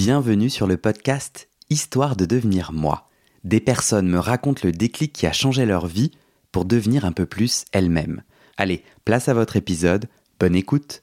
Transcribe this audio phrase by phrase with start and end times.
[0.00, 3.08] Bienvenue sur le podcast Histoire de devenir moi.
[3.42, 6.12] Des personnes me racontent le déclic qui a changé leur vie
[6.52, 8.22] pour devenir un peu plus elles-mêmes.
[8.56, 10.06] Allez, place à votre épisode,
[10.38, 11.02] bonne écoute.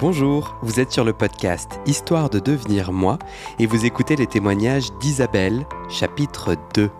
[0.00, 3.20] Bonjour, vous êtes sur le podcast Histoire de devenir moi
[3.60, 6.90] et vous écoutez les témoignages d'Isabelle, chapitre 2.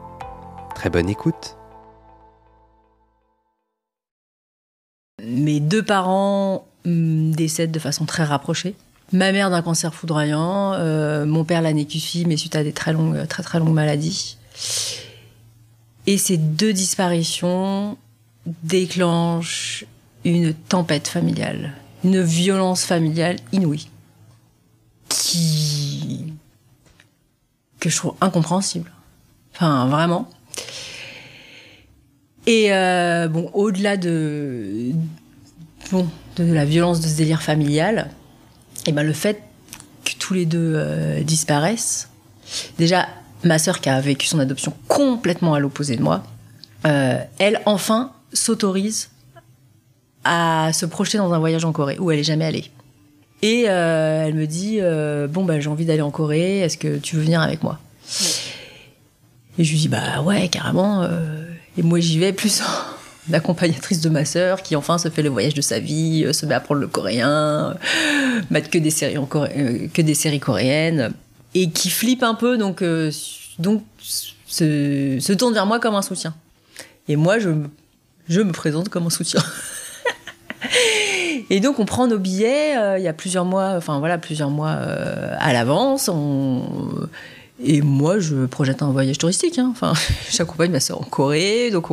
[0.77, 1.57] Très bonne écoute.
[5.21, 8.77] Mes deux parents hum, décèdent de façon très rapprochée.
[9.13, 13.27] Ma mère d'un cancer foudroyant, euh, mon père l'anécusie, mais suite à des très longues,
[13.29, 14.39] très très longues maladies.
[16.07, 17.98] Et ces deux disparitions
[18.65, 19.84] déclenchent
[20.25, 23.89] une tempête familiale, une violence familiale inouïe,
[27.81, 28.91] que je trouve incompréhensible.
[29.55, 30.29] Enfin, vraiment.
[32.47, 34.92] Et euh, bon, au-delà de
[35.91, 38.11] bon de la violence de ce délire familial,
[38.86, 39.42] et ben le fait
[40.04, 42.09] que tous les deux euh, disparaissent,
[42.78, 43.08] déjà
[43.45, 46.22] ma sœur qui a vécu son adoption complètement à l'opposé de moi,
[46.86, 49.11] euh, elle enfin s'autorise
[50.24, 52.70] à se projeter dans un voyage en Corée où elle est jamais allée.
[53.42, 54.80] Et euh, elle me dit
[55.33, 57.78] bon ben j'ai envie d'aller en Corée, est-ce que tu veux venir avec moi?
[59.58, 61.05] Et je lui dis bah ouais carrément.
[61.77, 62.62] et moi j'y vais plus
[63.31, 66.47] l'accompagnatrice de ma sœur qui enfin se fait le voyage de sa vie, euh, se
[66.47, 67.31] met à apprendre le coréen,
[67.70, 67.75] euh,
[68.51, 71.12] mettre que des séries euh, que des séries coréennes
[71.55, 72.83] et qui flippe un peu donc
[73.59, 73.84] donc
[74.47, 76.34] se, tourne vers moi comme un soutien.
[77.09, 77.51] Et moi je
[78.29, 79.42] je me présente comme un soutien.
[81.51, 84.70] et donc on prend nos billets il y a plusieurs mois enfin voilà plusieurs mois
[84.70, 86.09] à l'avance
[87.64, 89.58] et moi, je projette un voyage touristique.
[89.58, 89.68] Hein.
[89.70, 89.92] Enfin,
[90.30, 91.86] j'accompagne ma soeur en Corée, donc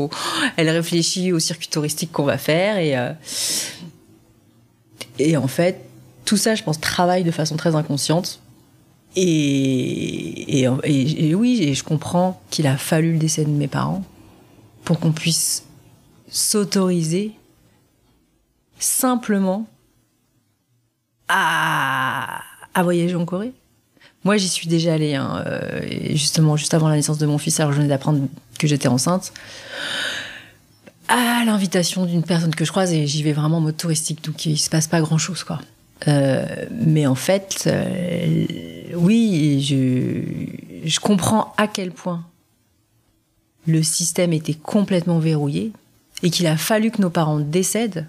[0.57, 2.77] elle réfléchit au circuit touristique qu'on va faire.
[2.77, 3.11] Et, euh,
[5.19, 5.81] et en fait,
[6.25, 8.41] tout ça, je pense, travaille de façon très inconsciente.
[9.15, 10.67] Et,
[11.35, 14.03] oui, je comprends qu'il a fallu le décès de mes parents
[14.83, 15.65] pour qu'on puisse
[16.29, 17.31] s'autoriser
[18.79, 19.67] simplement
[21.27, 22.41] à
[22.77, 23.53] voyager en Corée.
[24.23, 25.81] Moi, j'y suis déjà allée, hein, euh,
[26.11, 29.31] justement, juste avant la naissance de mon fils, alors je venais d'apprendre que j'étais enceinte,
[31.07, 34.45] à l'invitation d'une personne que je croise, et j'y vais vraiment en mode touristique, donc
[34.45, 35.59] il se passe pas grand-chose, quoi.
[36.07, 38.45] Euh, mais en fait, euh,
[38.95, 42.25] oui, je, je comprends à quel point
[43.67, 45.71] le système était complètement verrouillé
[46.23, 48.07] et qu'il a fallu que nos parents décèdent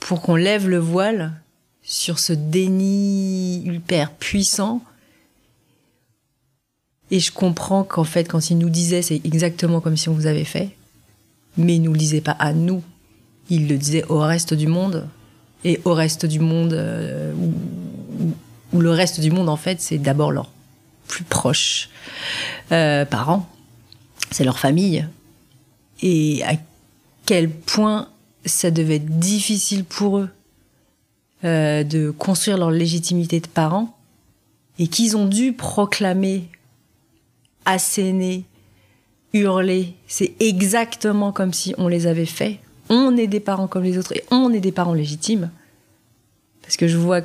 [0.00, 1.32] pour qu'on lève le voile
[1.86, 4.82] sur ce déni hyper puissant.
[7.12, 10.26] Et je comprends qu'en fait, quand il nous disait, c'est exactement comme si on vous
[10.26, 10.70] avait fait,
[11.56, 12.82] mais il nous le disait pas à nous,
[13.48, 15.08] il le disait au reste du monde.
[15.64, 17.32] Et au reste du monde, euh,
[18.72, 20.50] où, le reste du monde, en fait, c'est d'abord leurs
[21.06, 21.88] plus proches
[22.72, 23.48] euh, parents,
[24.32, 25.06] c'est leur famille.
[26.02, 26.54] Et à
[27.24, 28.08] quel point
[28.44, 30.28] ça devait être difficile pour eux
[31.46, 33.96] euh, de construire leur légitimité de parents
[34.80, 36.48] et qu'ils ont dû proclamer,
[37.64, 38.44] asséner,
[39.32, 39.94] hurler.
[40.08, 42.58] C'est exactement comme si on les avait fait.
[42.88, 45.50] On est des parents comme les autres et on est des parents légitimes.
[46.62, 47.20] Parce que je vois,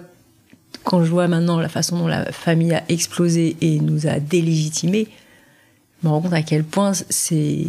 [0.83, 5.07] quand je vois maintenant la façon dont la famille a explosé et nous a délégitimés,
[5.99, 7.65] je me rends compte à quel point c'est,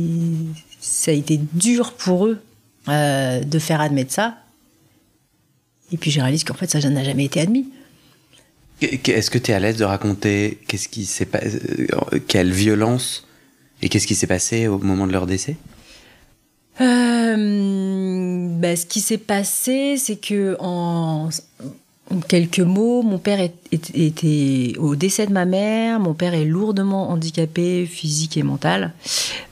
[0.81, 2.43] ça a été dur pour eux
[2.89, 4.37] euh, de faire admettre ça
[5.93, 7.69] et puis je réalise qu'en fait, ça n'a jamais été admis.
[8.81, 11.61] Est-ce que tu es à l'aise de raconter qu'est-ce qui s'est passé,
[11.93, 13.29] euh, quelle violence
[13.81, 15.57] et qu'est-ce qui s'est passé au moment de leur décès?
[16.81, 21.29] Euh, bah, Ce qui s'est passé, c'est que en,
[22.21, 23.41] quelques mots, mon père
[23.71, 26.01] était au décès de ma mère.
[26.01, 28.93] Mon père est lourdement handicapé, physique et mental.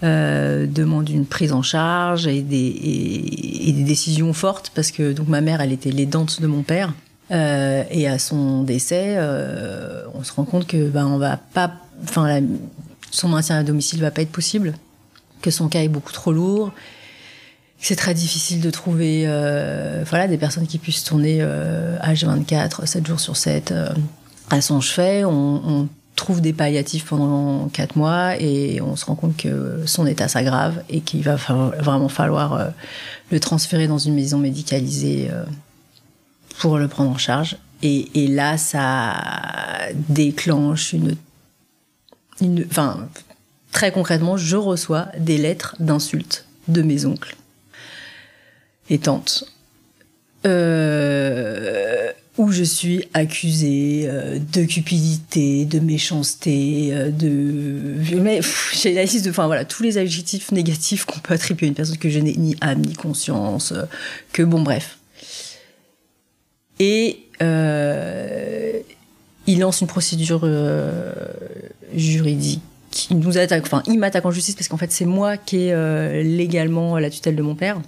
[0.03, 5.61] Euh, demande une prise en charge et des, décisions fortes parce que donc ma mère,
[5.61, 6.93] elle était l'aidante de mon père.
[7.31, 11.73] Euh, et à son décès, euh, on se rend compte que ben on va pas,
[12.03, 12.43] enfin
[13.11, 14.75] son maintien à domicile va pas être possible,
[15.41, 16.73] que son cas est beaucoup trop lourd
[17.81, 23.07] c'est très difficile de trouver euh, voilà, des personnes qui puissent tourner euh, H24, 7
[23.07, 23.89] jours sur 7 euh,
[24.51, 25.25] à son chevet.
[25.25, 30.29] On, trouve des palliatifs pendant 4 mois et on se rend compte que son état
[30.29, 32.69] s'aggrave et qu'il va vraiment falloir euh,
[33.31, 35.31] le transférer dans une maison médicalisée
[36.59, 37.57] pour le prendre en charge.
[37.83, 39.15] Et, et là, ça
[40.11, 41.17] déclenche une
[42.67, 43.09] enfin,
[43.73, 47.37] très concrètement, je reçois des lettres d'insultes de mes oncles
[48.91, 49.01] et.
[50.47, 58.03] Euh, où je suis accusée euh, de cupidité, de méchanceté, euh, de
[58.73, 61.75] j'ai la liste de enfin voilà tous les adjectifs négatifs qu'on peut attribuer à une
[61.75, 63.75] personne que je n'ai ni âme ni conscience,
[64.33, 64.99] que bon bref.
[66.79, 67.19] Et
[69.47, 70.49] il lance une procédure
[71.95, 72.63] juridique.
[73.11, 76.23] Il nous attaque, enfin, il m'attaque en justice parce qu'en fait, c'est moi qui ai
[76.23, 77.83] légalement la tutelle de mon père.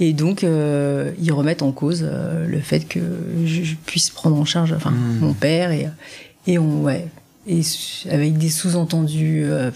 [0.00, 3.00] Et donc, euh, ils remettent en cause euh, le fait que
[3.44, 5.18] je, puisse prendre en charge enfin, hmm.
[5.20, 5.72] mon père.
[5.72, 5.88] Et,
[6.46, 7.06] et, on, ouais,
[7.46, 7.60] et
[8.10, 9.70] avec des sous-entendus euh,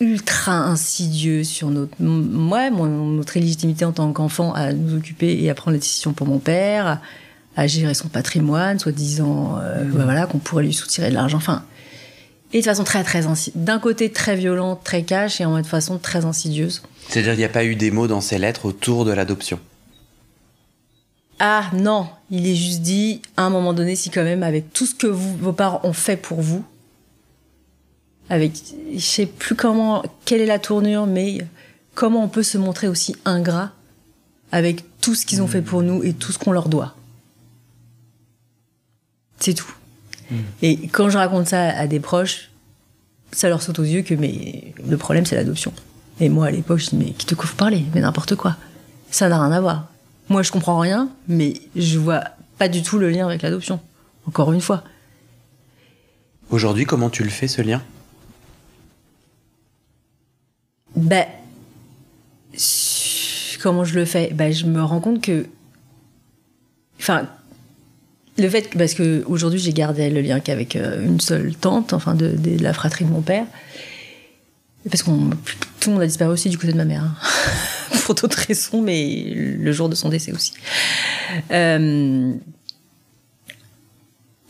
[0.00, 5.54] ultra insidieux sur notre, ouais, notre légitimité en tant qu'enfant à nous occuper et à
[5.54, 7.02] prendre les décisions pour mon père,
[7.56, 9.90] à gérer son patrimoine, soi-disant hmm.
[9.90, 11.36] voilà, qu'on pourrait lui soutirer de l'argent.
[11.36, 11.62] Enfin,
[12.52, 13.22] et de façon très, très
[13.54, 16.82] d'un côté très violente, très cash, et en de façon très insidieuse.
[17.08, 19.60] C'est-à-dire qu'il n'y a pas eu des mots dans ces lettres autour de l'adoption
[21.38, 24.86] Ah non, il est juste dit, à un moment donné, si quand même, avec tout
[24.86, 26.64] ce que vos parents ont fait pour vous,
[28.28, 28.52] avec,
[28.94, 31.38] je sais plus comment, quelle est la tournure, mais
[31.94, 33.72] comment on peut se montrer aussi ingrat
[34.52, 36.94] avec tout ce qu'ils ont fait pour nous et tout ce qu'on leur doit.
[39.38, 39.72] C'est tout.
[40.30, 40.36] Mm.
[40.62, 42.50] Et quand je raconte ça à des proches,
[43.32, 45.72] ça leur saute aux yeux que mais le problème c'est l'adoption.
[46.20, 47.84] Et moi à l'époque je dis mais qui te couvre parler?
[47.94, 48.56] Mais n'importe quoi.
[49.10, 49.88] Ça n'a rien à voir.
[50.28, 52.24] Moi je comprends rien, mais je vois
[52.58, 53.80] pas du tout le lien avec l'adoption.
[54.26, 54.84] Encore une fois.
[56.50, 57.82] Aujourd'hui comment tu le fais ce lien?
[60.96, 61.26] Ben
[63.62, 64.32] comment je le fais?
[64.32, 65.46] Ben je me rends compte que
[66.98, 67.28] enfin
[68.40, 72.14] le fait parce que aujourd'hui j'ai gardé le lien qu'avec euh, une seule tante, enfin
[72.14, 73.46] de, la fratrie de mon père,
[74.88, 75.30] parce qu'on
[75.80, 77.16] tout le monde a disparu aussi du côté de ma mère, hein.
[78.04, 80.52] pour d'autres raisons, mais le jour de son décès aussi.
[81.50, 82.32] Euh,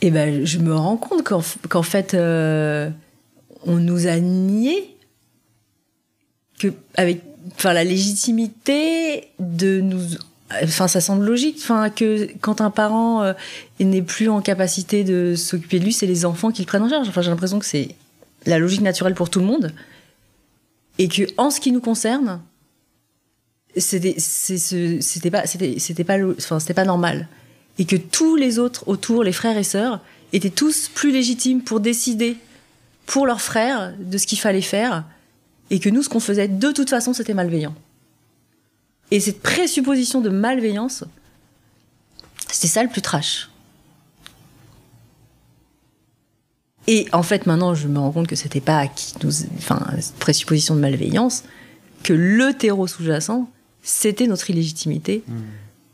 [0.03, 2.89] et ben je me rends compte qu'en fait euh,
[3.65, 4.97] on nous a nié
[6.59, 7.23] que avec
[7.55, 10.01] enfin la légitimité de nous
[10.63, 11.59] Enfin, ça semble logique.
[11.61, 13.33] Enfin, que quand un parent euh,
[13.79, 16.89] n'est plus en capacité de s'occuper de lui, c'est les enfants qui le prennent en
[16.89, 17.09] charge.
[17.09, 17.95] Enfin, j'ai l'impression que c'est
[18.47, 19.73] la logique naturelle pour tout le monde,
[20.99, 22.41] et que en ce qui nous concerne,
[23.77, 27.29] c'était c'était pas c'était c'était pas enfin c'était pas normal,
[27.79, 30.01] et que tous les autres autour, les frères et sœurs,
[30.33, 32.37] étaient tous plus légitimes pour décider
[33.07, 35.05] pour leurs frères de ce qu'il fallait faire,
[35.71, 37.75] et que nous, ce qu'on faisait, de toute façon, c'était malveillant.
[39.11, 41.05] Et cette présupposition de malveillance,
[42.49, 43.51] c'est ça le plus trash.
[46.87, 50.17] Et en fait, maintenant, je me rends compte que c'était pas qui nous, enfin, cette
[50.17, 51.45] présupposition de malveillance,
[52.03, 53.49] que le terreau sous-jacent,
[53.83, 55.35] c'était notre illégitimité mmh.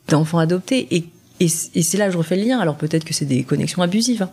[0.08, 0.86] d'enfants adoptés.
[0.90, 1.04] Et,
[1.40, 2.58] et, c'est là que je refais le lien.
[2.58, 4.30] Alors peut-être que c'est des connexions abusives, hein.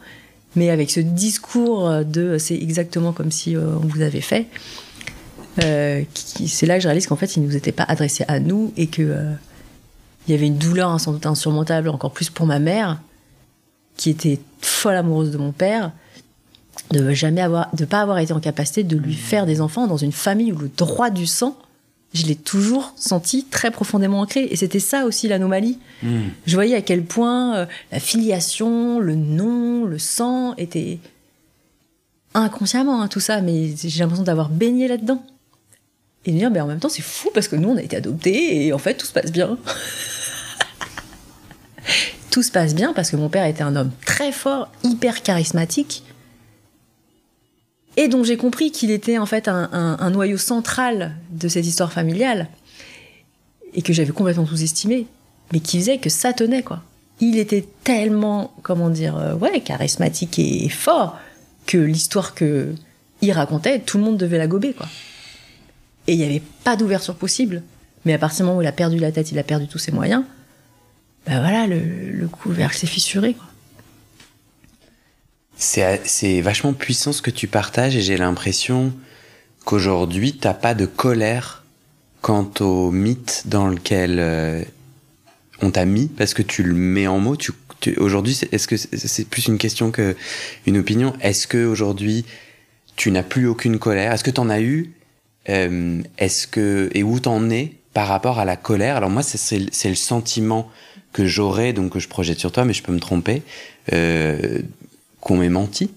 [0.55, 4.47] mais avec ce discours de c'est exactement comme si euh, on vous avait fait,
[5.61, 8.39] euh, c'est là que je réalise qu'en fait, il ne nous était pas adressé à
[8.39, 9.33] nous et que euh,
[10.27, 12.99] il y avait une douleur hein, sans doute insurmontable, encore plus pour ma mère,
[13.97, 15.91] qui était folle amoureuse de mon père,
[16.91, 19.97] de jamais avoir, de pas avoir été en capacité de lui faire des enfants dans
[19.97, 21.57] une famille où le droit du sang,
[22.13, 24.47] je l'ai toujours senti très profondément ancré.
[24.49, 25.79] Et c'était ça aussi l'anomalie.
[26.01, 26.29] Hmm.
[26.45, 30.99] Je voyais à quel point euh, la filiation, le nom, le sang étaient
[32.33, 35.23] inconsciemment hein, tout ça, mais j'ai l'impression d'avoir baigné là-dedans
[36.25, 37.97] et de dire, mais en même temps, c'est fou parce que nous, on a été
[37.97, 39.57] adoptés et en fait, tout se passe bien.
[42.31, 46.03] tout se passe bien parce que mon père était un homme très fort, hyper charismatique,
[47.95, 52.47] et dont j'ai compris qu'il était en fait un, noyau central de cette histoire familiale,
[53.75, 55.07] et que j'avais complètement sous-estimé,
[55.51, 56.81] mais qui faisait que ça tenait, quoi.
[57.19, 61.17] Il était tellement, comment dire, euh, ouais, charismatique et fort
[61.67, 62.73] que l'histoire que
[63.21, 64.87] il racontait, tout le monde devait la gober, quoi.
[66.07, 67.63] Et il n'y avait pas d'ouverture possible.
[68.05, 69.79] Mais à partir du moment où il a perdu la tête, il a perdu tous
[69.79, 70.23] ses moyens,
[71.25, 73.35] ben voilà, le, couvercle s'est fissuré.
[75.55, 78.91] C'est vachement puissant ce que tu partages et j'ai l'impression
[79.63, 81.63] qu'aujourd'hui, t'as pas de colère
[82.21, 84.63] quant au mythe dans lequel euh,
[85.61, 87.37] on t'a mis parce que tu le mets en mots.
[87.37, 87.53] Tu,
[87.97, 90.17] aujourd'hui, est-ce que c'est plus une question que
[90.65, 91.13] une opinion?
[91.21, 92.25] Est-ce que aujourd'hui
[92.97, 94.11] tu n'as plus aucune colère?
[94.11, 94.91] Est-ce que tu en as eu
[95.49, 98.95] euh, est-ce que et où t'en es par rapport à la colère?
[98.95, 100.69] Alors moi, c'est le sentiment
[101.11, 103.43] que j'aurais, donc que je projette sur toi, mais je peux me tromper,
[103.93, 104.59] euh,
[105.21, 105.91] qu'on m'ait menti.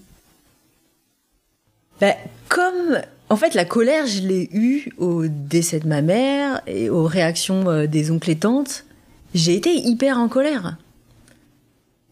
[1.99, 2.13] Ben,
[2.49, 2.99] comme
[3.29, 7.69] en fait, la colère, je l'ai eue au décès de ma mère et aux réactions
[7.69, 8.85] euh, des oncles et tantes.
[9.33, 10.77] J'ai été hyper en colère.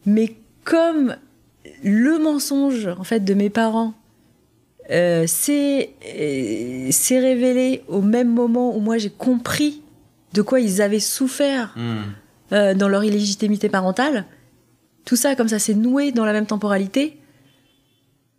[0.06, 1.16] Mais comme
[1.84, 3.94] le mensonge en fait de mes parents
[4.92, 9.82] euh, s'est euh, s'est révélé au même moment où moi j'ai compris
[10.34, 12.02] de quoi ils avaient souffert Hmm.
[12.52, 14.26] euh, dans leur illégitimité parentale,
[15.06, 17.18] tout ça comme ça s'est noué dans la même temporalité,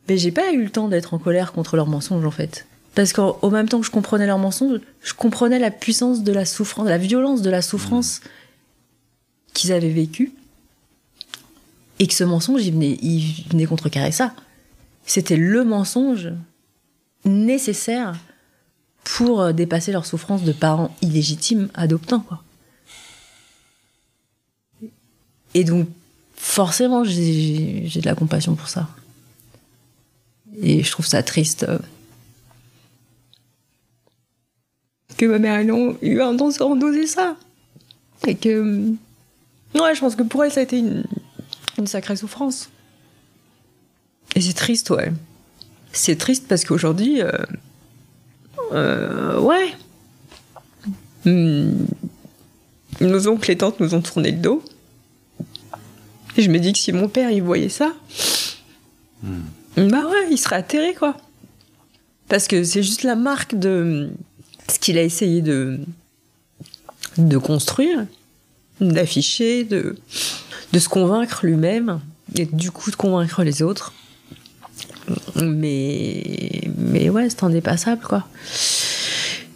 [0.08, 2.66] mais j'ai pas eu le temps d'être en colère contre leurs mensonges en fait.
[2.94, 6.32] Parce qu'au au même temps que je comprenais leurs mensonges, je comprenais la puissance de
[6.32, 8.20] la souffrance, la violence de la souffrance
[9.52, 10.32] qu'ils avaient vécue.
[11.98, 14.34] Et que ce mensonge, il venait, il venait contrecarrer ça.
[15.06, 16.32] C'était le mensonge
[17.24, 18.18] nécessaire
[19.04, 22.42] pour euh, dépasser leur souffrance de parents illégitimes adoptants, quoi.
[25.54, 25.88] Et donc,
[26.34, 28.88] forcément, j'ai de la compassion pour ça.
[30.60, 31.78] Et je trouve ça triste euh,
[35.16, 37.36] que ma mère ait eu un temps sans doser ça.
[38.26, 38.90] Et que.
[39.74, 40.82] Ouais, je pense que pour elle, ça a été
[41.78, 42.70] une sacrée souffrance.
[44.36, 45.12] Et c'est triste, ouais.
[45.92, 47.22] C'est triste parce qu'aujourd'hui.
[47.22, 47.32] euh,
[48.72, 49.74] euh, ouais.
[51.24, 51.86] Hmm.
[53.00, 54.62] Nos oncles et tantes nous ont tourné le dos.
[56.36, 57.94] Et je me dis que si mon père il voyait ça,
[59.22, 61.16] bah ouais, il serait atterré quoi.
[62.28, 64.10] Parce que c'est juste la marque de
[64.68, 65.80] ce qu'il a essayé de
[67.16, 68.06] de construire,
[68.80, 69.96] d'afficher, de
[70.72, 72.00] de se convaincre lui-même
[72.34, 73.94] et du coup de convaincre les autres.
[75.42, 78.26] Mais mais ouais, c'est indépassable quoi.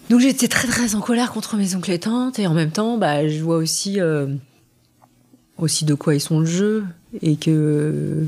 [0.09, 2.39] Donc j'étais très très en colère contre mes oncles et tantes.
[2.39, 4.27] Et en même temps, bah je vois aussi euh,
[5.59, 6.85] aussi de quoi ils sont le jeu.
[7.23, 8.25] Et que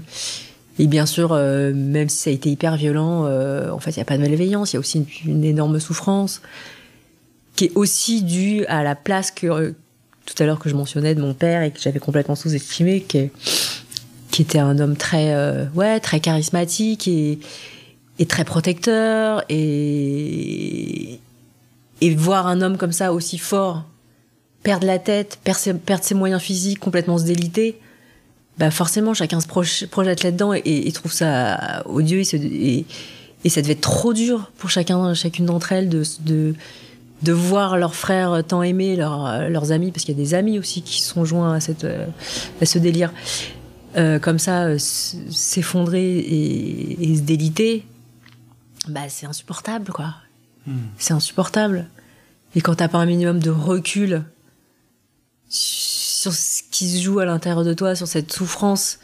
[0.79, 3.99] et bien sûr euh, même si ça a été hyper violent euh, en fait il
[3.99, 4.73] y a pas de malveillance.
[4.73, 6.41] Il y a aussi une, une énorme souffrance
[7.57, 9.73] qui est aussi due à la place que euh,
[10.25, 13.19] tout à l'heure que je mentionnais de mon père et que j'avais complètement sous-estimé qui
[13.19, 13.31] est-
[14.33, 17.39] qui était un homme très euh, ouais très charismatique et
[18.27, 21.21] très protecteur et
[22.17, 23.85] voir un homme comme ça aussi fort
[24.62, 27.79] perdre la tête, perdre ses, moyens physiques, complètement se déliter,
[28.59, 32.85] bah forcément chacun se projette là-dedans et, trouve ça odieux et,
[33.49, 36.55] ça devait être trop dur pour chacun, chacune d'entre elles de,
[37.33, 40.83] voir leurs frères tant aimés, leurs, leurs amis, parce qu'il y a des amis aussi
[40.83, 42.07] qui sont joints à, cette, euh,
[42.61, 43.12] à ce délire,
[43.96, 47.84] euh, comme ça euh, s'effondrer et, et se déliter,
[48.88, 50.14] bah c'est insupportable quoi.
[50.99, 51.88] C'est insupportable.
[52.54, 54.25] Et quand t'as pas un minimum de recul
[55.49, 58.99] sur ce qui se joue à l'intérieur de toi, sur cette souffrance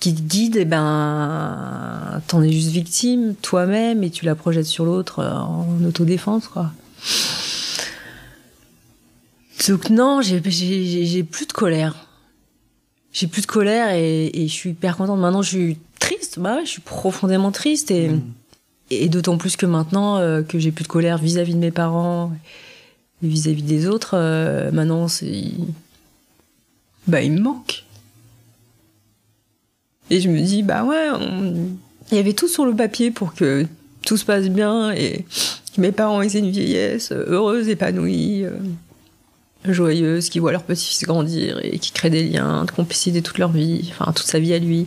[0.00, 4.84] qui te guide, et ben, t'en es juste victime toi-même et tu la projettes sur
[4.84, 6.72] l'autre euh, en autodéfense, quoi.
[9.68, 10.40] Donc non, j'ai
[11.22, 12.06] plus de colère.
[13.14, 15.18] J'ai plus de colère et, et je suis hyper contente.
[15.20, 16.38] Maintenant, je suis triste.
[16.38, 18.10] Bah ouais, je suis profondément triste et,
[18.90, 22.32] et d'autant plus que maintenant euh, que j'ai plus de colère vis-à-vis de mes parents
[23.22, 25.44] et vis-à-vis des autres, euh, maintenant c'est.
[27.06, 27.84] Bah, il me manque.
[30.10, 31.68] Et je me dis, bah ouais, on-
[32.10, 33.66] il y avait tout sur le papier pour que
[34.04, 35.24] tout se passe bien et
[35.74, 38.50] que mes parents aient une vieillesse heureuse, épanouie, euh,
[39.72, 43.50] joyeuse, qui voient leur petit-fils grandir et qui créent des liens de complicité toute leur
[43.50, 44.86] vie, enfin toute sa vie à lui.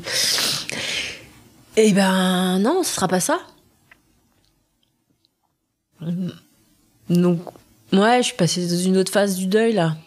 [1.75, 3.39] Et ben non, ce sera pas ça.
[7.09, 7.39] Donc,
[7.93, 9.97] ouais, je suis passée dans une autre phase du deuil là.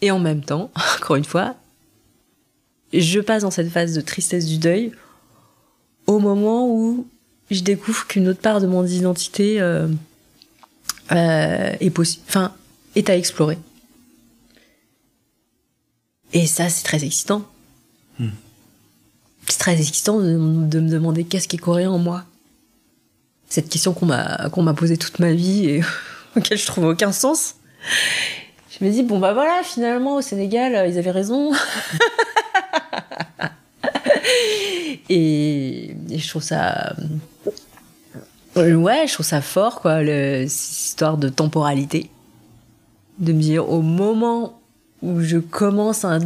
[0.00, 1.54] Et en même temps, encore une fois,
[2.92, 4.92] je passe dans cette phase de tristesse du deuil
[6.06, 7.06] au moment où
[7.50, 9.88] je découvre qu'une autre part de mon identité euh,
[11.12, 12.52] euh, est enfin,
[12.94, 13.58] est à explorer.
[16.32, 17.42] Et ça, c'est très excitant.
[19.48, 22.24] C'est très excitant de, de me demander qu'est-ce qui est coréen en moi.
[23.48, 25.82] Cette question qu'on m'a qu'on m'a posée toute ma vie et
[26.36, 27.54] auquel je trouve aucun sens.
[28.68, 31.54] Je me dis bon bah voilà finalement au Sénégal euh, ils avaient raison.
[35.08, 36.94] et, et je trouve ça
[38.58, 42.10] euh, ouais je trouve ça fort quoi le, cette histoire de temporalité
[43.18, 44.57] de me dire au moment
[45.02, 46.20] où je commence un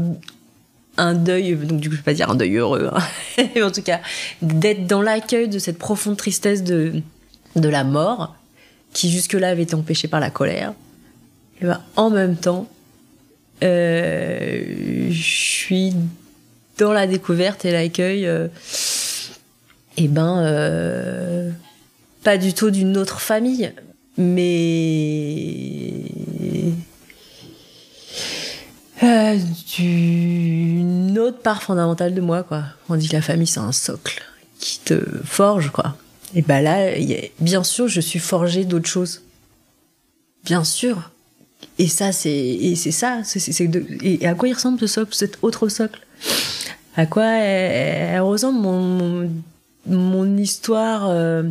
[0.99, 3.02] un deuil, donc du coup je vais pas dire un deuil heureux, hein,
[3.55, 4.00] mais en tout cas
[4.43, 7.00] d'être dans l'accueil de cette profonde tristesse de,
[7.57, 8.37] de la mort,
[8.93, 10.75] qui jusque-là avait été empêchée par la colère,
[11.61, 12.69] et ben en même temps,
[13.62, 14.64] euh,
[15.11, 15.95] je suis
[16.79, 18.49] dans la découverte et l'accueil, euh,
[19.97, 21.50] et ben euh,
[22.23, 23.73] pas du tout d'une autre famille,
[24.19, 26.02] mais
[29.03, 29.39] euh,
[29.77, 32.65] d'une autre part fondamentale de moi, quoi.
[32.89, 34.23] On dit que la famille, c'est un socle
[34.59, 35.97] qui te forge, quoi.
[36.35, 36.93] Et ben là,
[37.41, 39.23] bien sûr, je suis forgée d'autres choses.
[40.45, 41.11] Bien sûr.
[41.79, 43.23] Et ça, c'est, et c'est ça,
[44.03, 46.01] et à quoi il ressemble ce socle, cet autre socle?
[46.97, 49.31] À quoi elle, ressemble mon,
[49.87, 51.45] mon, histoire, euh,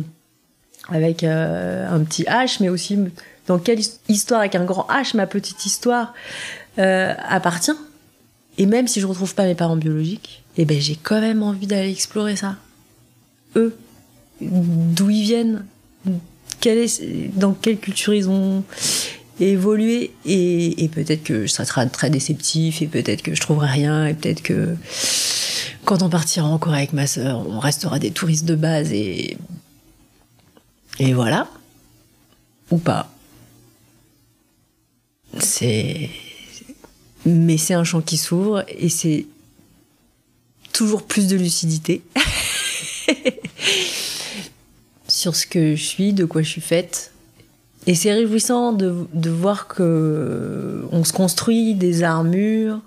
[0.88, 2.98] avec euh, un petit H, mais aussi
[3.46, 6.14] dans quelle histoire avec un grand H, ma petite histoire,
[6.78, 7.76] euh, appartient.
[8.58, 11.66] Et même si je retrouve pas mes parents biologiques, eh ben j'ai quand même envie
[11.66, 12.56] d'aller explorer ça.
[13.56, 13.76] Eux,
[14.40, 15.64] d'où ils viennent,
[17.34, 18.64] dans quelle culture ils ont
[19.40, 24.14] évolué, et, peut-être que ça sera très déceptif, et peut-être que je trouverai rien, et
[24.14, 24.76] peut-être que
[25.84, 29.36] quand on partira encore avec ma sœur, on restera des touristes de base, et
[30.98, 31.48] et voilà,
[32.70, 33.10] ou pas.
[35.38, 36.10] C'est
[37.24, 39.26] mais c'est un champ qui s'ouvre et c'est
[40.72, 42.02] toujours plus de lucidité
[45.08, 47.12] sur ce que je suis, de quoi je suis faite.
[47.86, 52.80] Et c'est réjouissant de, voir que on se construit des armures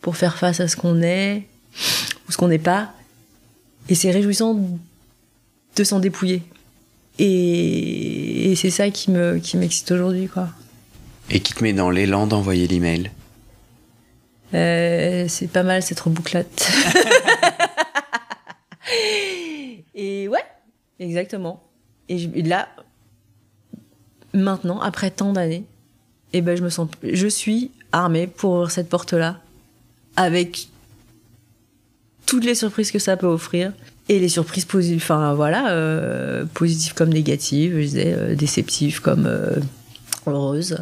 [0.00, 1.46] pour faire face à ce qu'on est
[2.28, 2.92] ou ce qu'on n'est pas.
[3.88, 4.58] Et c'est réjouissant
[5.76, 6.42] de s'en dépouiller.
[7.18, 10.48] Et, et c'est ça qui me qui m'excite aujourd'hui, quoi.
[11.30, 13.10] Et qui te met dans l'élan d'envoyer l'email
[14.54, 16.70] euh, c'est pas mal cette rebouclate.
[19.94, 20.44] et ouais,
[21.00, 21.62] exactement.
[22.08, 22.68] Et, là,
[24.32, 25.64] maintenant, après tant d'années,
[26.32, 29.40] et eh ben je me sens, je suis armée pour cette porte-là,
[30.16, 30.68] avec
[32.26, 33.72] toutes les surprises que ça peut offrir
[34.08, 39.28] et les surprises positives, enfin voilà, euh, positives comme négatives, je disais, euh, déceptives comme
[40.26, 40.78] heureuses.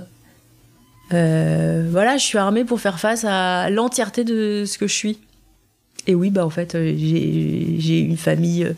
[1.12, 5.18] Euh, voilà, je suis armée pour faire face à l'entièreté de ce que je suis.
[6.06, 8.75] Et oui, bah en fait, euh, j'ai une famille euh,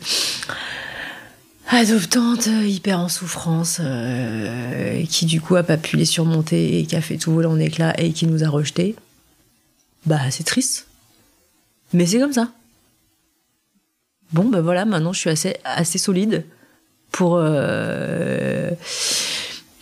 [1.67, 3.81] adoptante, hyper en souffrance,
[5.09, 7.59] qui du coup a pas pu les surmonter et qui a fait tout voler en
[7.59, 8.95] éclats et qui nous a rejetés.
[10.05, 10.87] Bah c'est triste.
[11.93, 12.51] Mais c'est comme ça.
[14.31, 16.45] Bon, bah voilà, maintenant je suis assez, assez solide
[17.11, 17.41] pour,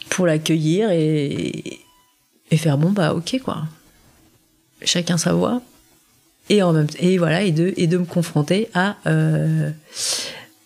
[0.10, 1.85] pour l'accueillir et,
[2.56, 3.64] et faire bon bah ok quoi.
[4.82, 5.62] Chacun sa voix.
[6.50, 9.72] Et en même et voilà et de et de me confronter à euh,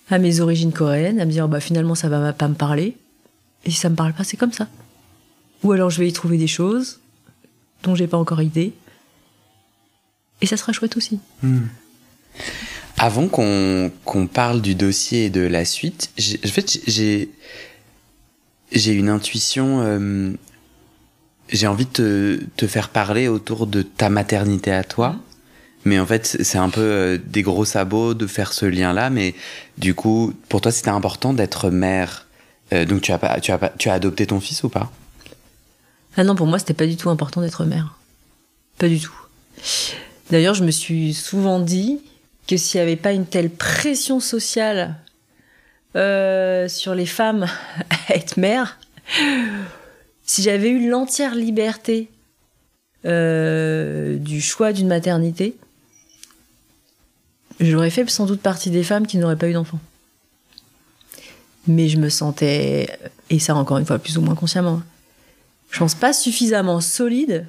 [0.10, 2.96] à mes origines coréennes à me dire bah finalement ça va pas me parler.
[3.66, 4.68] Et si ça me parle pas c'est comme ça.
[5.64, 7.00] Ou alors je vais y trouver des choses
[7.82, 8.74] dont j'ai pas encore idée.
[10.42, 11.20] Et ça sera chouette aussi.
[11.42, 11.66] Hmm.
[12.98, 16.12] avant qu'on qu'on parle du dossier et de la suite
[16.46, 17.32] en fait j'ai
[18.72, 20.34] j'ai une intuition euh,
[21.52, 25.10] j'ai envie de te, faire parler autour de ta maternité à toi.
[25.10, 25.20] Mm.
[25.86, 29.10] Mais en fait, c'est un peu euh, des gros sabots de faire ce lien-là.
[29.10, 29.34] Mais
[29.78, 32.28] du coup, pour toi, c'était important d'être mère.
[32.74, 34.92] Euh, donc, tu as, pas, tu, as pas, tu as adopté ton fils ou pas?
[36.18, 37.98] Ah non, pour moi, c'était pas du tout important d'être mère.
[38.78, 39.16] Pas du tout.
[40.32, 42.00] D'ailleurs, je me suis souvent dit
[42.48, 44.96] que s'il n'y avait pas une telle pression sociale
[45.96, 47.48] euh, sur les femmes
[48.10, 48.78] à être mère,
[50.30, 52.08] si j'avais eu l'entière liberté
[53.06, 55.56] euh, du choix d'une maternité,
[57.60, 59.80] j'aurais fait sans doute partie des femmes qui n'auraient pas eu d'enfant.
[61.66, 62.96] Mais je me sentais,
[63.32, 64.84] et ça encore une fois plus ou moins consciemment,
[65.72, 67.48] je pense pas suffisamment solide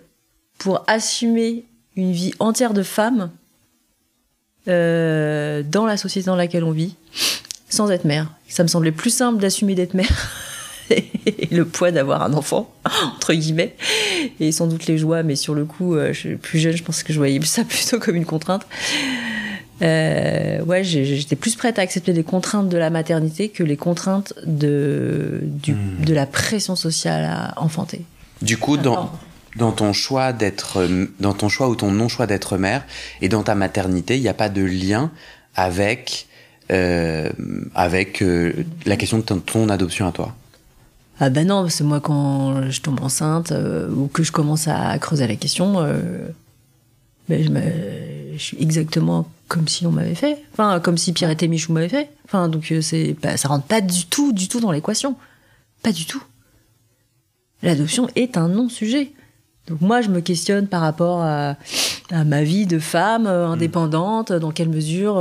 [0.57, 1.66] pour assumer
[1.97, 3.31] une vie entière de femme
[4.69, 6.95] euh, dans la société dans laquelle on vit,
[7.69, 8.33] sans être mère.
[8.49, 10.09] Ça me semblait plus simple d'assumer d'être mère
[11.50, 12.72] le poids d'avoir un enfant,
[13.16, 13.74] entre guillemets,
[14.38, 17.02] et sans doute les joies, mais sur le coup, euh, je plus jeune, je pense
[17.02, 18.66] que je voyais ça plutôt comme une contrainte.
[19.83, 24.35] Euh, ouais, j'étais plus prête à accepter les contraintes de la maternité que les contraintes
[24.44, 26.04] de, du, hmm.
[26.04, 28.02] de la pression sociale à enfanter.
[28.42, 29.11] Du coup, dans,
[29.56, 30.87] dans ton choix d'être,
[31.18, 32.85] dans ton choix ou ton non-choix d'être mère
[33.22, 35.11] et dans ta maternité, il n'y a pas de lien
[35.54, 36.26] avec,
[36.70, 37.30] euh,
[37.74, 38.22] avec
[38.85, 40.35] la question de ton adoption à toi?
[41.22, 44.98] Ah ben non, c'est moi quand je tombe enceinte euh, ou que je commence à
[44.98, 46.28] creuser la question, euh,
[47.28, 51.48] ben je, je, suis exactement comme si on m'avait fait, enfin comme si Pierre et
[51.48, 52.09] Michou m'avaient fait.
[52.24, 55.14] Enfin donc euh, c'est ça rentre pas du tout, du tout dans l'équation,
[55.83, 56.22] pas du tout.
[57.62, 59.12] L'adoption est un non-sujet.
[59.66, 61.56] Donc moi je me questionne par rapport à,
[62.11, 65.16] à ma vie de femme indépendante, dans quelle mesure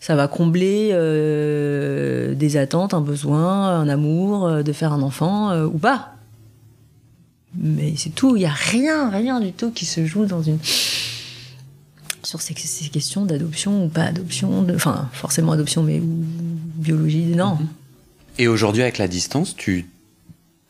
[0.00, 5.50] ça va combler euh, des attentes, un besoin, un amour, euh, de faire un enfant
[5.50, 6.14] euh, ou pas.
[7.54, 8.34] Mais c'est tout.
[8.36, 10.58] Il y a rien, rien du tout qui se joue dans une
[12.22, 16.24] sur ces, ces questions d'adoption ou pas adoption, de, enfin forcément adoption, mais ou
[16.76, 17.56] biologie, non.
[17.56, 17.68] Mhm.
[18.38, 19.86] Et aujourd'hui, avec la distance, tu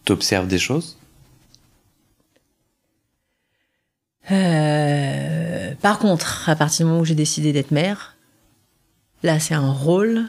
[0.05, 0.97] t'observes des choses?
[4.31, 8.17] Euh, par contre, à partir du moment où j'ai décidé d'être mère,
[9.23, 10.29] là, c'est un rôle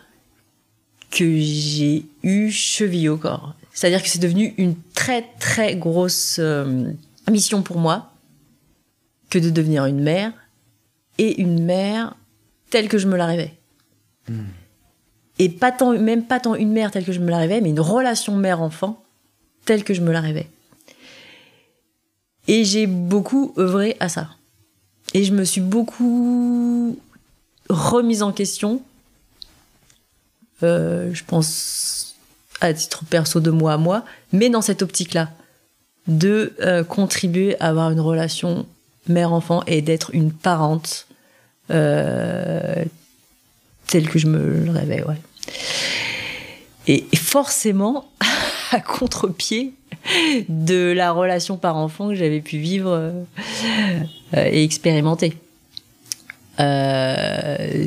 [1.10, 3.54] que j'ai eu chevillé au corps.
[3.74, 6.92] C'est-à-dire que c'est devenu une très très grosse euh,
[7.30, 8.12] mission pour moi
[9.30, 10.34] que de devenir une mère
[11.18, 12.16] et une mère
[12.70, 13.54] telle que je me la rêvais.
[15.40, 17.70] Et pas tant, même pas tant une mère telle que je me la rêvais, mais
[17.70, 19.04] une relation mère-enfant
[19.66, 20.48] telle que je me la rêvais.
[22.48, 24.30] Et j'ai beaucoup œuvré à ça.
[25.14, 26.98] Et je me suis beaucoup
[27.70, 28.82] remise en question.
[30.64, 32.16] Euh, je pense
[32.60, 35.32] à titre perso de moi à moi, mais dans cette optique-là,
[36.08, 38.66] de euh, contribuer à avoir une relation
[39.08, 41.08] mère-enfant et d'être une parente
[41.72, 42.84] euh,
[43.88, 45.04] telle que je me le rêvais.
[46.88, 48.12] Et, forcément,
[48.72, 49.74] à contre-pied
[50.50, 53.14] de la relation par enfant que j'avais pu vivre
[54.36, 55.38] et expérimenter.
[56.60, 57.86] Euh,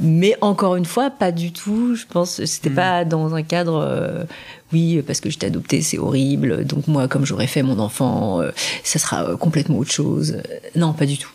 [0.00, 1.94] mais encore une fois, pas du tout.
[1.96, 2.74] Je pense, c'était Mm.
[2.74, 3.76] pas dans un cadre.
[3.76, 4.24] euh,
[4.72, 6.64] oui, parce que j'étais adoptée, c'est horrible.
[6.64, 8.50] Donc moi, comme j'aurais fait mon enfant, euh,
[8.84, 10.36] ça sera complètement autre chose.
[10.76, 11.30] Non, pas du tout,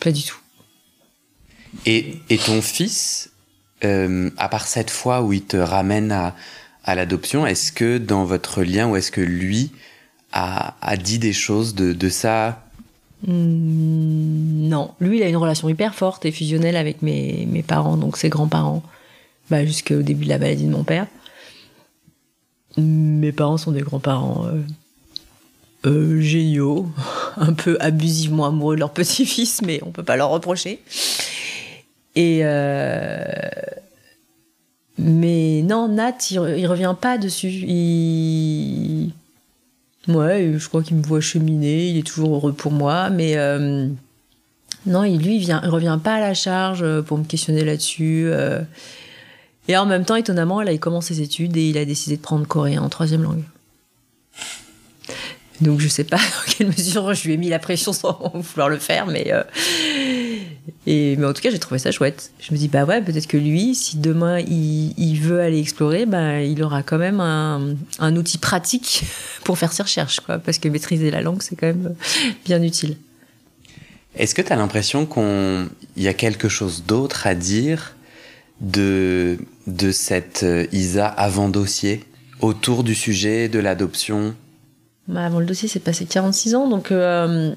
[0.00, 0.38] pas du tout.
[1.86, 3.30] Et, et ton fils,
[3.84, 6.34] euh, à part cette fois où il te ramène à,
[6.84, 9.70] à l'adoption, est-ce que dans votre lien, ou est-ce que lui
[10.32, 12.64] a, a dit des choses de, de ça
[13.26, 18.16] Hmm, non, lui, il a une relation hyper forte et fusionnelle avec mes, parents, donc
[18.16, 18.82] ses grands-parents,
[19.50, 21.06] bah, jusqu'au début de la maladie de mon père.
[22.76, 24.62] Mes parents sont des grands-parents euh,
[25.86, 26.88] euh, géniaux,
[27.36, 30.80] un peu abusivement amoureux de leur petit-fils, mais on peut pas leur reprocher.
[32.16, 33.22] Et euh,
[34.98, 39.10] mais non, Nat, il, re- il revient pas dessus.
[40.14, 43.88] Ouais, je crois qu'il me voit cheminer, il est toujours heureux pour moi, mais euh,
[44.86, 48.24] non, lui, il, vient, il revient pas à la charge euh, pour me questionner là-dessus.
[48.26, 48.60] euh.
[49.68, 52.22] Et en même temps, étonnamment, là, il commence ses études et il a décidé de
[52.22, 53.44] prendre coréen en troisième langue.
[55.60, 58.68] Donc je sais pas dans quelle mesure je lui ai mis la pression sans vouloir
[58.68, 59.30] le faire, mais
[60.86, 62.30] et mais en tout cas j'ai trouvé ça chouette.
[62.40, 66.06] Je me dis bah ouais peut-être que lui, si demain il, il veut aller explorer,
[66.06, 69.04] bah il aura quand même un, un outil pratique
[69.44, 71.94] pour faire ses recherches quoi, parce que maîtriser la langue c'est quand même
[72.44, 72.96] bien utile.
[74.16, 77.94] Est-ce que tu as l'impression qu'il y a quelque chose d'autre à dire
[78.60, 82.04] de, de cette euh, Isa avant dossier
[82.40, 84.34] autour du sujet de l'adoption?
[85.08, 87.54] Bah, avant le dossier c'est passé 46 ans donc euh,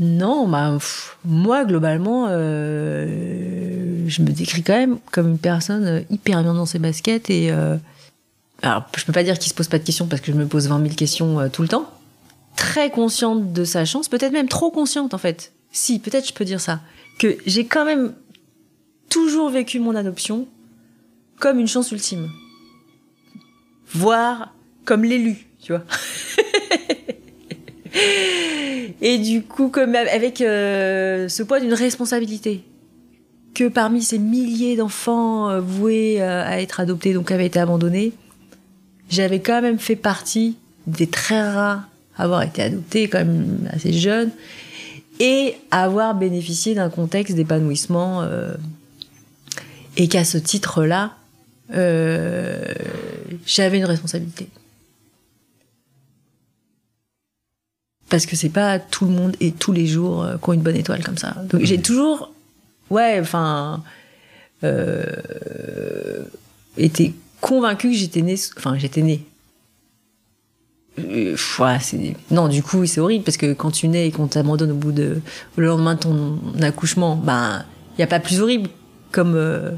[0.00, 0.78] non bah
[1.24, 6.66] moi globalement euh, je me décris quand même comme une personne euh, hyper bien dans
[6.66, 7.76] ses baskets et euh,
[8.62, 10.46] alors je peux pas dire qu'il se pose pas de questions parce que je me
[10.46, 11.90] pose 20 000 questions euh, tout le temps.
[12.56, 15.52] Très consciente de sa chance peut-être même trop consciente en fait.
[15.72, 16.80] Si peut-être je peux dire ça.
[17.18, 18.14] Que j'ai quand même
[19.10, 20.46] toujours vécu mon adoption
[21.38, 22.28] comme une chance ultime.
[23.92, 25.84] Voire comme l'élu tu vois
[29.00, 32.62] et du coup, comme avec euh, ce poids d'une responsabilité,
[33.54, 38.12] que parmi ces milliers d'enfants euh, voués euh, à être adoptés, donc avaient été abandonnés,
[39.08, 43.92] j'avais quand même fait partie des très rares à avoir été adoptés, quand même assez
[43.92, 44.30] jeune,
[45.18, 48.24] et avoir bénéficié d'un contexte d'épanouissement,
[49.96, 51.12] et qu'à ce titre-là,
[53.46, 54.48] j'avais une responsabilité.
[58.10, 60.60] Parce que c'est pas tout le monde et tous les jours euh, qui ont une
[60.62, 61.34] bonne étoile comme ça.
[61.48, 62.32] Donc j'ai toujours,
[62.90, 63.82] ouais, enfin,
[64.64, 65.04] euh,
[66.76, 69.24] été convaincue que j'étais née, enfin j'étais née.
[70.98, 74.26] Euh, ouais, c'est- non, du coup, c'est horrible parce que quand tu nais et qu'on
[74.26, 75.20] t'abandonne au bout de,
[75.56, 77.64] le lendemain de ton accouchement, ben,
[77.96, 78.68] il y a pas plus horrible
[79.12, 79.70] comme, euh,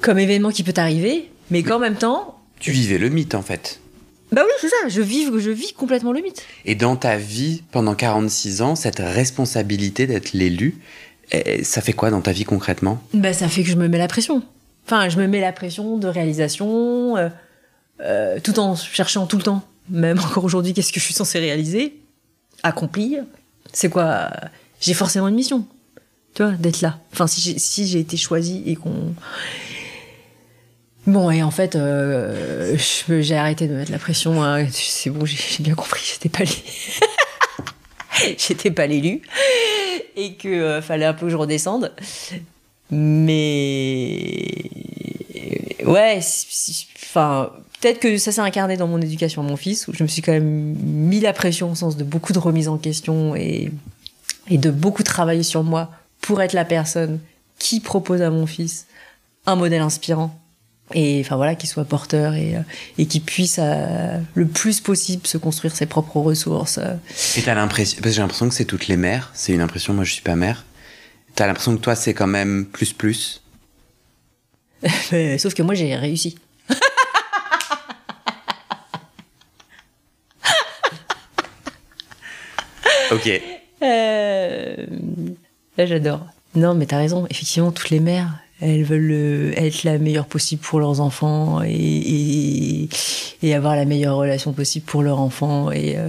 [0.00, 3.80] comme événement qui peut t'arriver, mais qu'en même temps, Tu vivais le mythe en fait.
[4.34, 6.42] Bah oui, c'est ça, je vis, je vis complètement le mythe.
[6.64, 10.76] Et dans ta vie, pendant 46 ans, cette responsabilité d'être l'élu,
[11.30, 13.00] eh, ça fait quoi dans ta vie concrètement?
[13.12, 14.42] Bah, ça fait que je me mets la pression.
[14.86, 17.28] Enfin, je me mets la pression de réalisation, euh,
[18.00, 21.38] euh, tout en cherchant tout le temps, même encore aujourd'hui, qu'est-ce que je suis censée
[21.38, 22.00] réaliser,
[22.64, 23.22] accomplir.
[23.72, 24.30] C'est quoi
[24.80, 25.64] J'ai forcément une mission,
[26.34, 26.98] tu vois, d'être là.
[27.12, 29.14] Enfin, si j'ai si j'ai été choisie et qu'on
[31.06, 32.76] Bon, et en fait, euh,
[33.20, 34.42] j'ai arrêté de mettre la pression.
[34.42, 34.66] hein.
[34.70, 39.20] C'est bon, j'ai bien compris, j'étais pas l'é- j'étais pas l'élu
[40.16, 41.92] et que euh, fallait un peu que je redescende.
[42.90, 44.70] Mais
[45.84, 46.20] ouais,
[47.02, 50.08] enfin, peut-être que ça s'est incarné dans mon éducation à mon fils, où je me
[50.08, 53.70] suis quand même mis la pression au sens de beaucoup de remise en question et,
[54.48, 55.90] et de beaucoup travailler sur moi
[56.20, 57.20] pour être la personne
[57.58, 58.86] qui propose à mon fils
[59.46, 60.38] un modèle inspirant
[60.92, 62.60] et enfin voilà qui soit porteur et, euh,
[62.98, 66.94] et qui puisse euh, le plus possible se construire ses propres ressources euh.
[67.36, 69.94] Et t'as l'impression, parce que j'ai l'impression que c'est toutes les mères, c'est une impression,
[69.94, 70.64] moi je suis pas mère.
[71.34, 73.42] T'as l'impression que toi c'est quand même plus plus?
[75.12, 76.36] Mais sauf que moi j'ai réussi
[83.10, 83.30] Ok.
[83.82, 84.86] Euh,
[85.76, 86.26] Là, j'adore.
[86.54, 87.26] Non, mais t'as raison.
[87.30, 91.70] Effectivement, toutes les mères, elles veulent euh, être la meilleure possible pour leurs enfants et,
[91.70, 92.88] et,
[93.42, 95.70] et avoir la meilleure relation possible pour leurs enfants.
[95.70, 96.08] Et euh,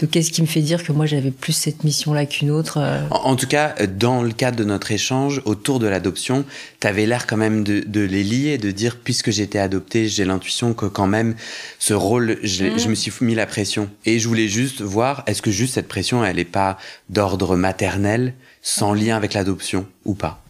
[0.00, 3.00] donc, qu'est-ce qui me fait dire que moi, j'avais plus cette mission-là qu'une autre euh,
[3.10, 6.44] En, en tout cas, dans le cadre de notre échange autour de l'adoption,
[6.78, 10.74] t'avais l'air quand même de, de les lier, de dire puisque j'étais adoptée, j'ai l'intuition
[10.74, 11.34] que quand même
[11.80, 13.90] ce rôle, je, je me suis mis la pression.
[14.04, 18.34] Et je voulais juste voir, est-ce que juste cette pression, elle est pas d'ordre maternel,
[18.62, 20.40] sans lien avec l'adoption ou pas?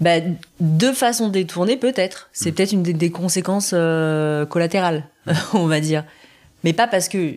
[0.00, 0.20] Bah,
[0.60, 2.28] de façon détournée, peut-être.
[2.32, 5.04] C'est peut-être une des, des conséquences euh, collatérales,
[5.54, 6.04] on va dire.
[6.64, 7.36] Mais pas parce que,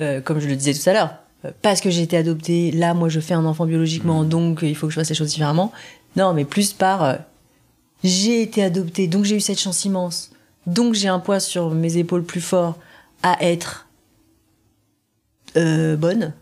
[0.00, 2.94] euh, comme je le disais tout à l'heure, euh, parce que j'ai été adoptée, là,
[2.94, 5.30] moi, je fais un enfant biologiquement, donc euh, il faut que je fasse les choses
[5.30, 5.72] différemment.
[6.16, 7.14] Non, mais plus par euh,
[8.02, 10.30] j'ai été adoptée, donc j'ai eu cette chance immense,
[10.66, 12.78] donc j'ai un poids sur mes épaules plus fort
[13.22, 13.86] à être
[15.56, 16.32] euh, bonne.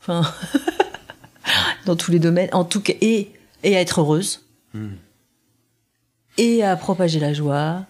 [0.00, 0.22] Enfin,
[1.86, 4.47] dans tous les domaines, en tout cas, et, et à être heureuse
[6.38, 7.84] et à propager la joie.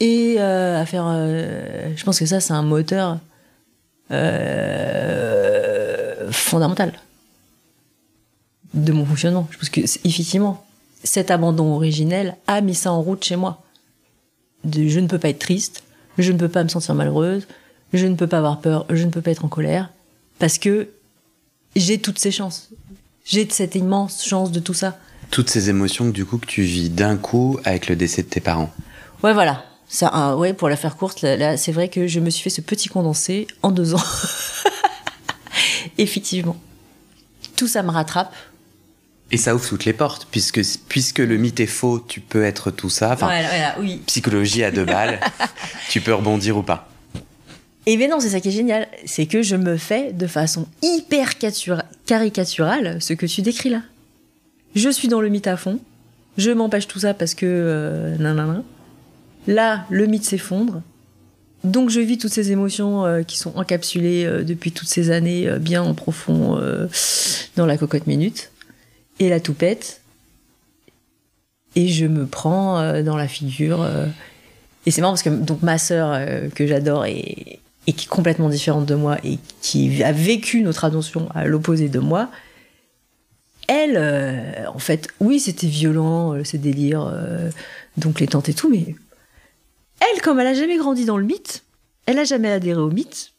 [0.00, 3.20] Et euh, à faire euh, je pense que ça c'est un moteur
[4.10, 5.52] euh,
[6.32, 6.92] fondamental
[8.74, 9.46] de mon fonctionnement.
[9.50, 10.66] Je pense que effectivement
[11.04, 13.62] cet abandon originel a mis ça en route chez moi.
[14.64, 15.84] De je ne peux pas être triste
[16.18, 17.46] je ne peux pas me sentir malheureuse
[17.92, 19.90] je ne peux pas avoir peur je ne peux pas être en colère
[20.38, 20.88] parce que
[21.76, 22.70] j'ai toutes ces chances.
[23.24, 24.98] J'ai cette immense chance de tout ça
[25.30, 28.28] Toutes ces émotions que du coup que tu vis d'un coup avec le décès de
[28.28, 28.72] tes parents.
[29.22, 29.64] Ouais, voilà.
[29.88, 32.42] Ça, ah, ouais, pour la faire courte, là, là, c'est vrai que je me suis
[32.42, 34.02] fait ce petit condensé en deux ans.
[35.98, 36.56] Effectivement.
[37.56, 38.34] Tout ça me rattrape.
[39.30, 42.70] Et ça ouvre toutes les portes, puisque, puisque le mythe est faux, tu peux être
[42.70, 43.12] tout ça.
[43.12, 44.02] Enfin, Voilà, voilà, oui.
[44.06, 45.20] psychologie à deux balles,
[45.88, 46.88] tu peux rebondir ou pas.
[47.86, 48.88] Et bien non, c'est ça qui est génial.
[49.04, 53.82] C'est que je me fais de façon hyper catura- caricaturale ce que tu décris là.
[54.74, 55.78] Je suis dans le mythe à fond.
[56.36, 57.46] Je m'empêche tout ça parce que...
[57.46, 58.16] Euh.
[59.46, 60.82] Là, le mythe s'effondre.
[61.64, 65.50] Donc je vis toutes ces émotions euh, qui sont encapsulées euh, depuis toutes ces années
[65.58, 66.58] bien en profond
[67.56, 68.50] dans la cocotte minute.
[69.20, 70.00] Et là tout pète.
[71.76, 73.86] Et je me prends dans la figure.
[74.86, 78.86] et c'est marrant parce que ma sœur que j'adore et, et qui est complètement différente
[78.86, 82.30] de moi et qui a vécu notre adoption à l'opposé de moi,
[83.68, 87.50] elle, euh, en fait, oui, c'était violent, euh, ces délires, euh,
[87.96, 88.94] donc les tantes et tout, mais
[90.00, 91.64] elle, comme elle a jamais grandi dans le mythe,
[92.06, 93.32] elle a jamais adhéré au mythe,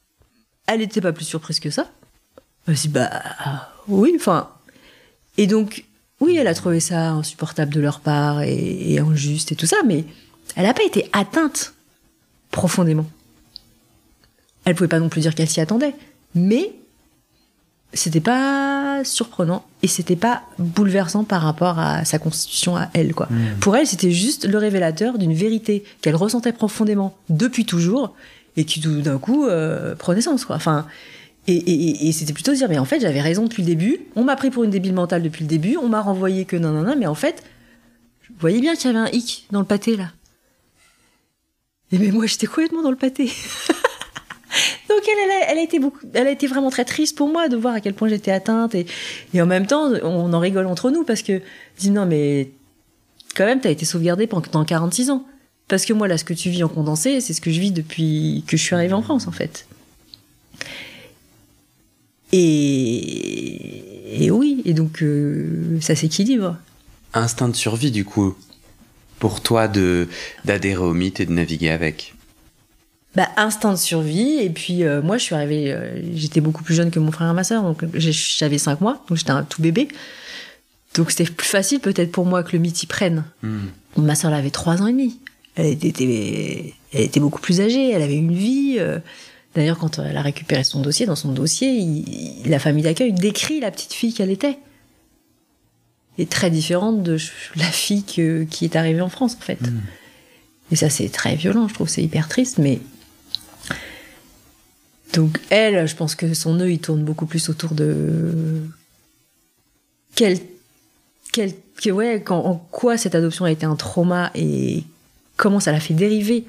[0.68, 1.92] elle n'était pas plus surprise que ça.
[2.68, 3.10] Elle s'est bah
[3.88, 4.50] oui, enfin.
[5.38, 5.86] Et donc,
[6.20, 9.78] oui, elle a trouvé ça insupportable de leur part et, et injuste et tout ça,
[9.86, 10.06] mais
[10.56, 11.74] elle n'a pas été atteinte
[12.50, 13.06] profondément.
[14.64, 15.94] Elle pouvait pas non plus dire qu'elle s'y attendait,
[16.34, 16.74] mais
[17.96, 23.28] c'était pas surprenant et c'était pas bouleversant par rapport à sa constitution à elle quoi.
[23.60, 28.14] Pour elle, c'était juste le révélateur d'une vérité qu'elle ressentait profondément depuis toujours
[28.58, 30.56] et qui tout d'un coup euh, prenait sens quoi.
[30.58, 30.86] Enfin
[31.48, 34.00] et, et- et c'était plutôt de dire mais en fait j'avais raison depuis le début.
[34.16, 35.78] On m'a pris pour une débile mentale depuis le début.
[35.78, 37.44] On m'a renvoyé que non non non mais en fait
[38.30, 40.12] vous voyez bien qu'il y avait un hic dans le pâté là.
[41.92, 43.32] Et mais moi j'étais complètement dans le pâté.
[44.90, 48.32] Donc elle, a, été vraiment très triste pour moi de voir à quel point j'étais
[48.32, 48.86] atteinte et,
[49.36, 51.42] en même temps on en rigole entre nous parce que
[51.78, 52.52] dis non mais
[53.36, 55.26] quand même t'as été sauvegardée pendant 46 ans
[55.68, 57.72] parce que moi là ce que tu vis en condensé c'est ce que je vis
[57.72, 59.68] depuis que je suis arrivée en France en fait.
[62.32, 66.58] Et, oui et donc euh, ça s'équilibre.
[67.14, 68.36] Instinct de survie, du coup,
[69.20, 72.15] pour toi d'adhérer au mythe et de naviguer avec.
[73.16, 74.40] Bah, instinct de survie.
[74.42, 77.30] Et puis, euh, moi, je suis arrivée, euh, j'étais beaucoup plus jeune que mon frère
[77.30, 79.88] et ma sœur, donc j'avais 5 mois, donc j'étais un tout bébé.
[80.96, 83.24] Donc c'était plus facile peut-être pour moi que le mythe y prenne.
[83.98, 85.20] Ma soeur, elle avait trois ans et demi.
[85.56, 88.76] Elle était, elle était beaucoup plus âgée, elle avait une vie.
[88.80, 89.00] euh.
[89.56, 93.62] D'ailleurs, quand elle a récupéré son dossier, dans son dossier, il- la famille d'accueil décrit
[93.62, 94.58] la petite fille qu'elle était.
[96.18, 97.18] Et très différente de
[97.56, 99.60] la fille que- qui est arrivée en France, en fait.
[100.72, 102.80] Et ça, c'est très violent, je trouve, c'est hyper triste, mais.
[105.16, 108.62] Donc, elle, je pense que son nœud, il tourne beaucoup plus autour de.
[110.14, 110.40] Quel.
[111.32, 114.84] que, ouais, en quoi cette adoption a été un trauma et
[115.38, 116.46] comment ça l'a fait dériver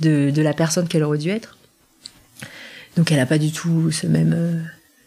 [0.00, 1.56] de, la personne qu'elle aurait dû être.
[2.98, 4.34] Donc, elle n'a pas du tout ce même.
[4.34, 4.60] euh,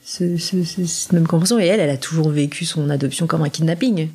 [0.04, 1.60] ce, même compréhension.
[1.60, 4.10] Et elle, elle a toujours vécu son adoption comme un kidnapping.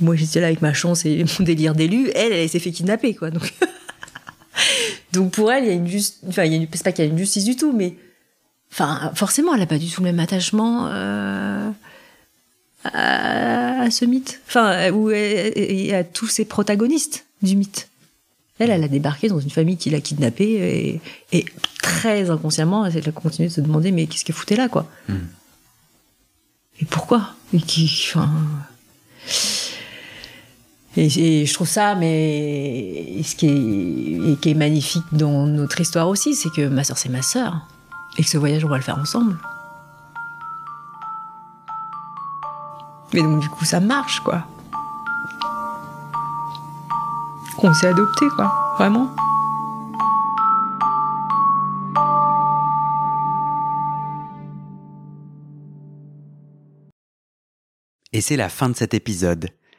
[0.00, 2.08] Moi, j'étais là avec ma chance et mon délire d'élu.
[2.14, 3.30] Elle, elle s'est fait kidnapper, quoi.
[3.30, 3.52] Donc,
[5.16, 6.68] donc pour elle, il y a une juste, enfin, il y a une...
[6.72, 7.96] c'est pas qu'il y a une justice du tout, mais
[8.72, 11.70] enfin, forcément, elle a pas du tout le même attachement euh,
[12.84, 13.80] à...
[13.82, 17.88] à ce mythe, enfin, ou et à tous ces protagonistes du mythe.
[18.58, 21.00] Elle, elle a débarqué dans une famille qui l'a kidnappée et,
[21.38, 21.44] et
[21.82, 24.88] très inconsciemment, elle a continué de se demander mais qu'est-ce qu'elle foutait là, quoi?
[26.80, 27.34] Et pourquoi?
[27.52, 28.30] Et qui, enfin.
[30.98, 36.34] Et, je trouve ça, mais ce qui est, qui est magnifique dans notre histoire aussi,
[36.34, 37.66] c'est que ma sœur, c'est ma sœur.
[38.16, 39.36] Et que ce voyage, on va le faire ensemble.
[43.12, 44.46] Mais donc, du coup, ça marche, quoi.
[47.62, 48.52] On s'est adopté, quoi.
[48.78, 49.10] Vraiment.
[58.12, 59.50] Et c'est la fin de cet épisode.